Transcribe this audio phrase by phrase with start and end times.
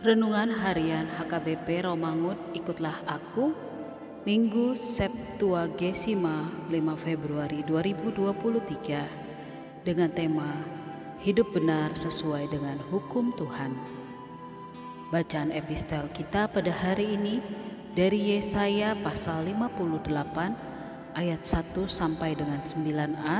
[0.00, 3.52] Renungan Harian HKBP Romangut Ikutlah Aku
[4.24, 10.48] Minggu Septuagesima 5 Februari 2023 dengan tema
[11.20, 13.76] Hidup benar sesuai dengan hukum Tuhan.
[15.12, 17.44] Bacaan epistel kita pada hari ini
[17.92, 23.38] dari Yesaya pasal 58 ayat 1 sampai dengan 9a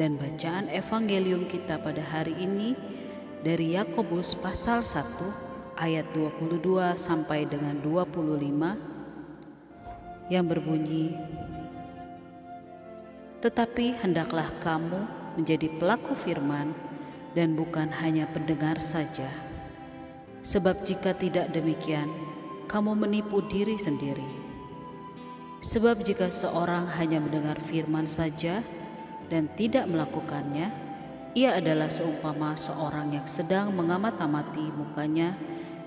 [0.00, 3.01] dan bacaan evangelium kita pada hari ini
[3.42, 6.62] dari Yakobus pasal 1 ayat 22
[6.94, 11.18] sampai dengan 25 yang berbunyi
[13.42, 16.70] Tetapi hendaklah kamu menjadi pelaku firman
[17.34, 19.26] dan bukan hanya pendengar saja.
[20.46, 22.06] Sebab jika tidak demikian
[22.70, 24.46] kamu menipu diri sendiri.
[25.58, 28.62] Sebab jika seorang hanya mendengar firman saja
[29.26, 30.91] dan tidak melakukannya
[31.32, 35.32] ia adalah seumpama seorang yang sedang mengamat-amati mukanya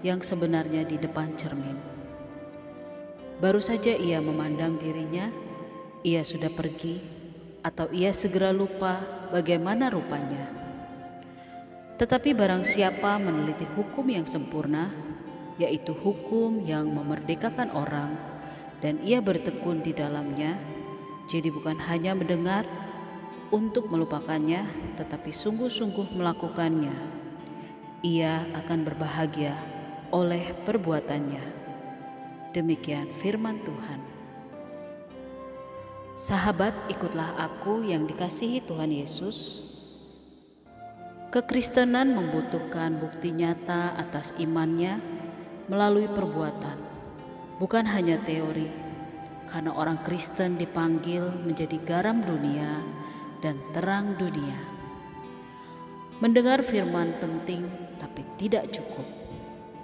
[0.01, 1.77] yang sebenarnya di depan cermin.
[3.37, 5.29] Baru saja ia memandang dirinya,
[6.01, 6.97] ia sudah pergi,
[7.61, 10.49] atau ia segera lupa bagaimana rupanya.
[12.01, 14.89] Tetapi barang siapa meneliti hukum yang sempurna,
[15.61, 18.17] yaitu hukum yang memerdekakan orang,
[18.81, 20.57] dan ia bertekun di dalamnya,
[21.29, 22.65] jadi bukan hanya mendengar,
[23.53, 24.65] untuk melupakannya,
[24.97, 26.95] tetapi sungguh-sungguh melakukannya,
[28.01, 29.53] ia akan berbahagia
[30.09, 31.43] oleh perbuatannya.
[32.53, 33.99] Demikian firman Tuhan.
[36.15, 39.67] Sahabat, ikutlah aku yang dikasihi Tuhan Yesus.
[41.35, 45.03] Kekristenan membutuhkan bukti nyata atas imannya
[45.67, 46.79] melalui perbuatan,
[47.59, 48.71] bukan hanya teori,
[49.51, 52.79] karena orang Kristen dipanggil menjadi garam dunia
[53.45, 54.57] dan terang dunia.
[56.17, 57.69] Mendengar firman penting,
[58.01, 59.05] tapi tidak cukup,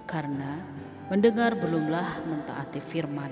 [0.10, 0.66] karena
[1.14, 3.30] mendengar belumlah mentaati firman.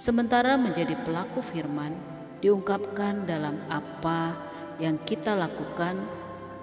[0.00, 1.92] Sementara menjadi pelaku firman
[2.40, 4.40] diungkapkan dalam apa
[4.80, 6.00] yang kita lakukan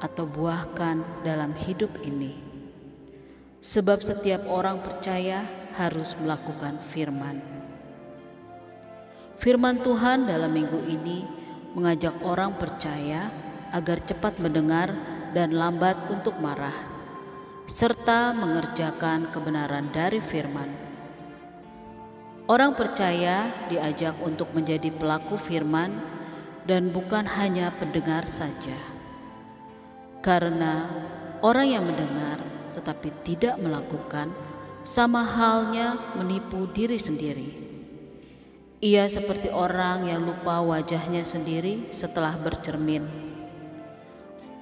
[0.02, 2.42] atau buahkan dalam hidup ini.
[3.62, 5.46] Sebab setiap orang percaya
[5.78, 7.38] harus melakukan firman.
[9.36, 11.44] Firman Tuhan dalam minggu ini
[11.75, 13.28] mengajak orang percaya
[13.75, 14.96] agar cepat mendengar
[15.36, 16.74] dan lambat untuk marah,
[17.68, 20.72] serta mengerjakan kebenaran dari firman.
[22.48, 26.00] Orang percaya diajak untuk menjadi pelaku firman
[26.63, 28.78] dan bukan hanya pendengar saja.
[30.24, 30.88] Karena
[31.44, 32.39] orang yang mendengar
[32.78, 34.31] tetapi tidak melakukan
[34.86, 37.75] sama halnya menipu diri sendiri.
[38.83, 43.07] Ia seperti orang yang lupa wajahnya sendiri setelah bercermin.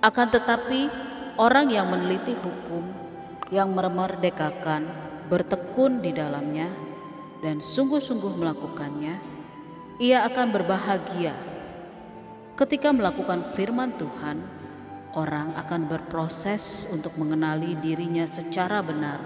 [0.06, 0.86] Akan tetapi,
[1.42, 2.86] orang yang meneliti hukum,
[3.50, 4.86] yang memerdekakan,
[5.34, 6.70] bertekun di dalamnya,
[7.42, 9.18] dan sungguh-sungguh melakukannya,
[9.98, 11.34] ia akan berbahagia.
[12.54, 14.38] Ketika melakukan firman Tuhan,
[15.18, 19.18] orang akan berproses untuk mengenali dirinya secara benar.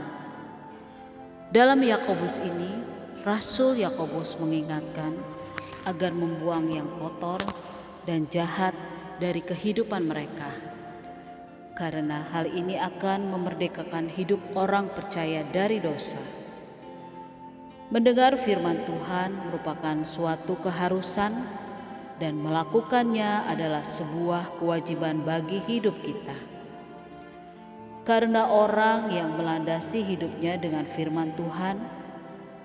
[1.51, 2.96] Dalam Yakobus ini,
[3.27, 5.11] Rasul Yakobus mengingatkan
[5.83, 7.43] agar membuang yang kotor
[8.07, 8.71] dan jahat
[9.19, 10.47] dari kehidupan mereka.
[11.75, 16.23] Karena hal ini akan memerdekakan hidup orang percaya dari dosa.
[17.91, 21.35] Mendengar firman Tuhan merupakan suatu keharusan
[22.23, 26.39] dan melakukannya adalah sebuah kewajiban bagi hidup kita.
[28.07, 31.96] Karena orang yang melandasi hidupnya dengan firman Tuhan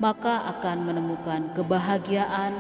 [0.03, 2.51] maka akan menemukan kebahagiaan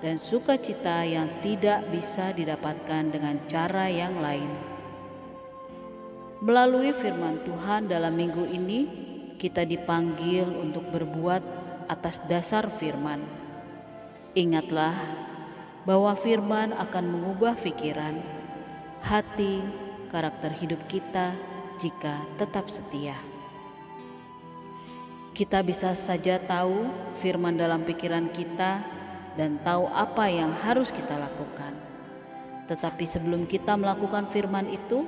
[0.00, 4.48] dan sukacita yang tidak bisa didapatkan dengan cara yang lain.
[6.40, 8.88] Melalui firman Tuhan dalam minggu ini,
[9.36, 11.44] kita dipanggil untuk berbuat
[11.92, 13.20] atas dasar firman.
[14.32, 14.96] Ingatlah
[15.84, 18.16] bahwa firman akan mengubah pikiran,
[19.04, 19.60] hati,
[20.08, 21.36] karakter hidup kita
[21.76, 23.37] jika tetap setia.
[25.38, 26.90] Kita bisa saja tahu
[27.22, 28.82] firman dalam pikiran kita
[29.38, 31.70] dan tahu apa yang harus kita lakukan.
[32.66, 35.06] Tetapi sebelum kita melakukan firman itu,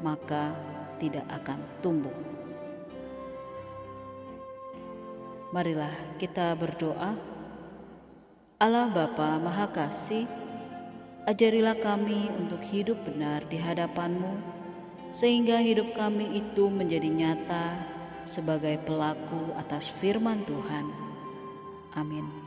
[0.00, 0.56] maka
[0.96, 2.16] tidak akan tumbuh.
[5.52, 7.12] Marilah kita berdoa.
[8.56, 10.24] Allah Bapa Maha Kasih,
[11.28, 14.32] ajarilah kami untuk hidup benar di hadapan-Mu,
[15.12, 20.86] sehingga hidup kami itu menjadi nyata sebagai pelaku atas firman Tuhan.
[21.94, 22.41] Amin.